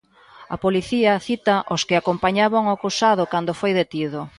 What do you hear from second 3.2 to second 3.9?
cando foi